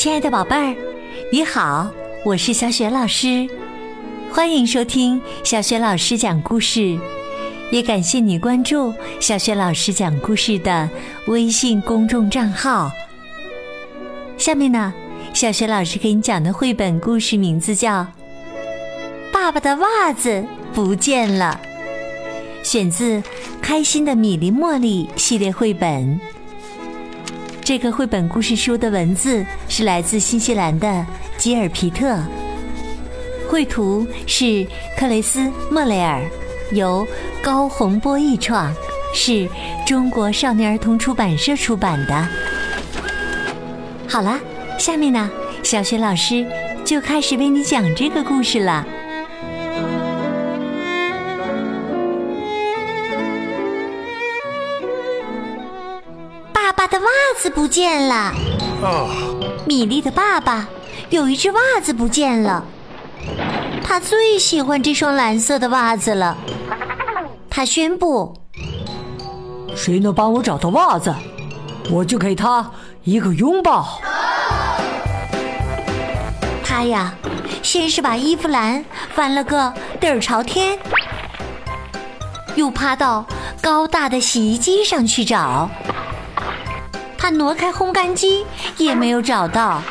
[0.00, 0.74] 亲爱的宝贝儿，
[1.30, 1.90] 你好，
[2.24, 3.46] 我是小雪老师，
[4.32, 6.98] 欢迎收听小雪老师讲故事，
[7.70, 10.88] 也感谢你关注小雪老师讲故事的
[11.26, 12.90] 微信公众账号。
[14.38, 14.90] 下面呢，
[15.34, 18.00] 小雪老师给你讲的绘本故事名字叫
[19.30, 21.60] 《爸爸的袜子不见了》，
[22.66, 23.20] 选自
[23.60, 26.18] 《开心的米粒茉莉》系列绘本。
[27.70, 31.06] 这个绘本故事书的文字是来自新西兰的
[31.38, 32.18] 吉尔皮特，
[33.48, 34.66] 绘图是
[34.98, 36.20] 克雷斯莫雷尔，
[36.72, 37.06] 由
[37.40, 38.74] 高洪波译创，
[39.14, 39.48] 是
[39.86, 42.28] 中国少年儿童出版社出版的。
[44.08, 44.36] 好了，
[44.76, 45.30] 下面呢，
[45.62, 46.44] 小雪老师
[46.84, 48.84] 就开始为你讲这个故事了。
[57.60, 58.14] 不见了。
[58.82, 59.06] 啊，
[59.66, 60.66] 米莉的爸爸
[61.10, 62.64] 有一只袜子不见了，
[63.84, 66.38] 他最喜欢这双蓝色的袜子了。
[67.50, 68.34] 他宣布，
[69.76, 71.14] 谁能帮我找到袜子，
[71.90, 72.70] 我就给他
[73.04, 74.00] 一个拥抱。
[76.64, 77.12] 他呀，
[77.62, 80.78] 先是把衣服篮翻了个底儿朝天，
[82.54, 83.26] 又趴到
[83.60, 85.68] 高大的洗衣机上去找。
[87.20, 88.46] 他挪开烘干机，
[88.78, 89.82] 也没有找到。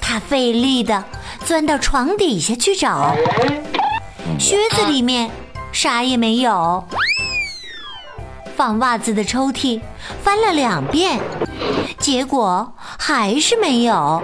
[0.00, 1.02] 他费力的
[1.44, 3.12] 钻到床底下去找，
[4.38, 5.28] 靴子里面
[5.72, 6.86] 啥也没有。
[8.56, 9.80] 放袜子的抽屉
[10.22, 11.18] 翻了两遍，
[11.98, 14.22] 结果还是没有。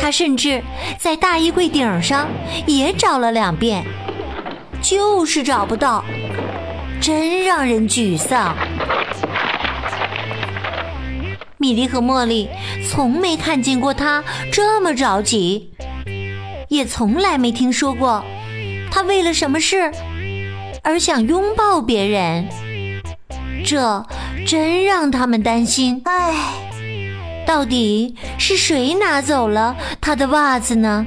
[0.00, 0.62] 他甚至
[0.98, 2.28] 在大衣柜顶上
[2.64, 3.84] 也找了两遍，
[4.80, 6.04] 就是找不到，
[7.00, 8.56] 真让人沮丧。
[11.58, 12.48] 米莉和茉莉
[12.88, 14.22] 从没看见过他
[14.52, 15.72] 这么着急，
[16.68, 18.24] 也从来没听说过
[18.90, 19.92] 他为了什么事
[20.82, 22.48] 而想拥抱别人。
[23.64, 24.06] 这
[24.46, 26.00] 真让他们担心。
[26.04, 26.34] 唉，
[27.44, 31.04] 到底是谁拿走了他的袜子呢？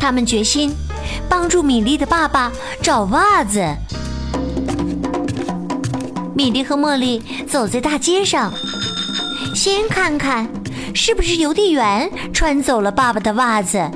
[0.00, 0.72] 他们决心
[1.28, 2.50] 帮助米莉的爸爸
[2.80, 3.60] 找袜子。
[6.42, 8.52] 米莉和茉莉走在大街上，
[9.54, 10.48] 先看看
[10.92, 13.88] 是不是邮递员穿走了爸爸的袜子。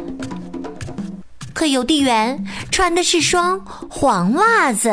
[1.52, 3.58] 可邮递员穿的是双
[3.90, 4.90] 黄袜子。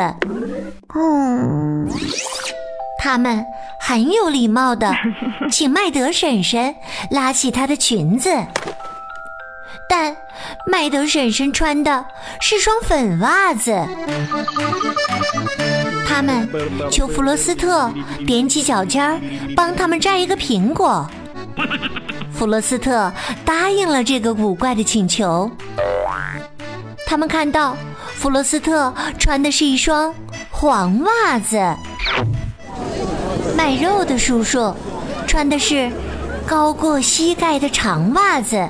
[0.96, 1.88] 嗯，
[2.97, 3.46] 他们
[3.80, 4.91] 很有礼貌的
[5.52, 6.74] 请麦德婶婶
[7.12, 8.31] 拉起她的裙子，
[9.88, 10.18] 但
[10.66, 12.03] 麦德婶婶穿的
[12.41, 13.80] 是双粉袜子。
[16.13, 16.47] 他们
[16.91, 19.19] 求弗罗斯特踮起脚尖儿
[19.56, 21.09] 帮他们摘一个苹果，
[22.31, 23.12] 弗罗斯特
[23.44, 25.50] 答应了这个古怪的请求。
[27.07, 27.75] 他们看到
[28.13, 30.13] 弗罗斯特穿的是一双
[30.52, 31.57] 黄袜子，
[33.57, 34.72] 卖肉的叔叔
[35.25, 35.91] 穿的是
[36.46, 38.69] 高过膝盖的长袜子。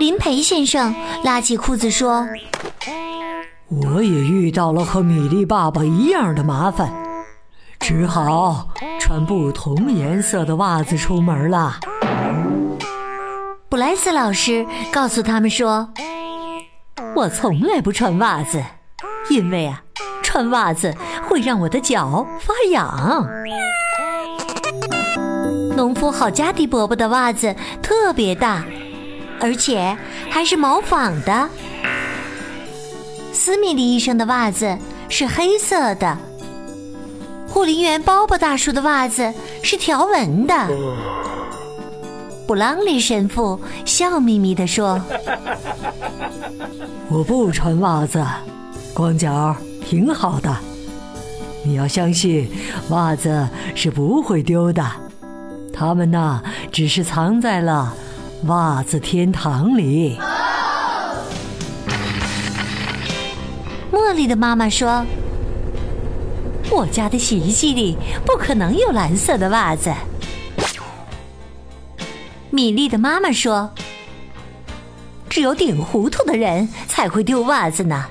[0.00, 0.92] 林培先生
[1.22, 2.26] 拉起裤子说。
[3.68, 6.92] 我也遇到了和米粒爸爸一样的麻烦，
[7.80, 8.68] 只好
[9.00, 11.80] 穿不同颜色的袜子出门了。
[13.68, 15.90] 布莱斯老师告诉他们说
[17.16, 18.62] ：“我从来不穿袜子，
[19.30, 19.82] 因为啊，
[20.22, 20.94] 穿袜子
[21.28, 23.28] 会让我的脚发痒。”
[25.76, 28.64] 农夫好家迪伯伯的袜子特别大，
[29.40, 29.98] 而且
[30.30, 31.48] 还是毛纺的。
[33.46, 34.76] 斯密利医生的袜子
[35.08, 36.18] 是黑色的，
[37.46, 40.68] 护林员鲍勃大叔的袜子是条纹的。
[42.44, 45.00] 布朗利神父笑眯眯地说
[47.08, 48.26] ：“我不穿袜子，
[48.92, 50.52] 光脚挺好的。
[51.62, 52.50] 你要相信，
[52.88, 54.84] 袜子是不会丢的，
[55.72, 56.42] 他们呢，
[56.72, 57.94] 只是藏在了
[58.46, 60.18] 袜子天堂里。”
[64.16, 65.04] 茉莉的妈妈说
[66.72, 69.92] ：“我家的洗衣机里不可能有蓝色的袜子。”
[72.48, 73.70] 米莉的妈妈说
[75.28, 78.06] ：“只有顶糊涂的人才会丢袜子呢。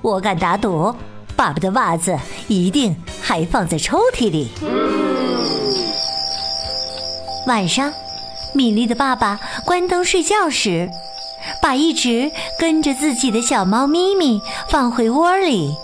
[0.00, 0.94] 我敢打赌，
[1.34, 2.16] 爸爸的袜子
[2.46, 4.48] 一定还放在抽屉里。”
[7.48, 7.92] 晚上，
[8.54, 10.88] 米莉的爸爸关灯睡觉时。
[11.60, 12.30] 把一直
[12.62, 15.76] 跟着自己的小猫咪咪放回窝里。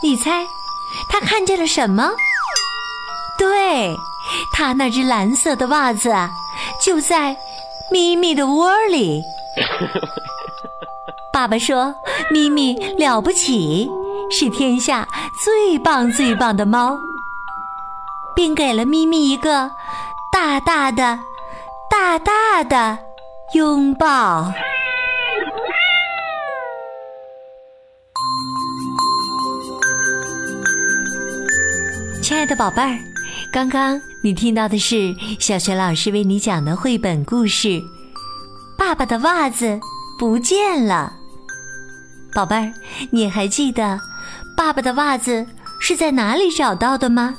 [0.00, 0.44] 你猜，
[1.10, 2.12] 它看见了什么？
[3.36, 3.92] 对，
[4.52, 6.14] 它那只蓝色的袜子
[6.80, 7.36] 就在
[7.90, 9.20] 咪咪的窝里。
[11.34, 11.92] 爸爸说
[12.30, 13.90] ：“咪咪了不起，
[14.30, 15.08] 是天下
[15.44, 16.96] 最棒最棒的猫。”
[18.36, 19.72] 并给了咪咪一个
[20.30, 21.18] 大大的、
[21.90, 22.96] 大大的
[23.54, 24.50] 拥抱。
[32.22, 32.98] 亲爱的宝贝儿，
[33.52, 37.68] 刚刚你听到的是小学老师为你讲的绘本故事
[38.78, 39.78] 《爸爸的袜子
[40.18, 41.12] 不见了》。
[42.34, 42.72] 宝贝儿，
[43.10, 44.00] 你还记得
[44.56, 45.46] 爸爸的袜子
[45.78, 47.34] 是在哪里找到的吗？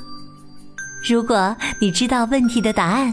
[1.08, 3.12] 如果你知道问题的答案，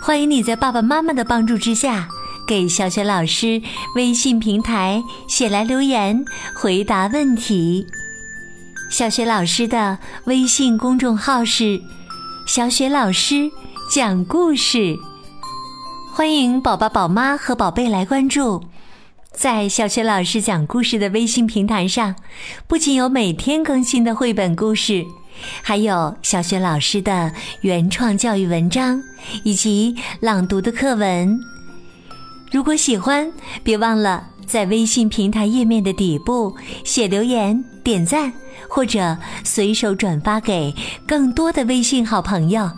[0.00, 2.08] 欢迎你在爸爸妈妈的帮助之下，
[2.46, 3.60] 给小雪老师
[3.96, 7.86] 微信平台写来留言，回答问题。
[8.88, 11.80] 小雪老师的微信公众号是
[12.46, 13.50] “小雪老师
[13.90, 14.96] 讲故事”，
[16.14, 18.62] 欢迎宝宝、宝妈和宝贝来关注。
[19.32, 22.14] 在小雪老师讲故事的微信平台上，
[22.68, 25.04] 不仅有每天更新的绘本故事。
[25.62, 29.02] 还有小雪老师的原创教育文章
[29.44, 31.38] 以及朗读的课文。
[32.56, 33.30] 如果喜欢，
[33.62, 38.32] 别忘了在微信平台页面的底部写留言、点赞，
[38.66, 39.14] 或者
[39.44, 40.74] 随手转发给
[41.06, 42.70] 更多的微信好朋友，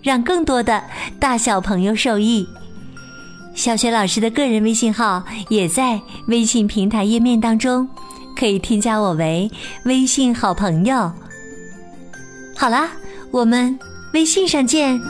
[0.00, 0.80] 让更多的
[1.18, 2.48] 大小朋友受益。
[3.52, 7.88] 小学老师的个人微信号也在微信平台页面当中，
[8.38, 9.50] 可以添加我为
[9.86, 11.10] 微信好朋友。
[12.56, 12.90] 好啦，
[13.32, 13.76] 我们
[14.12, 15.00] 微信上见。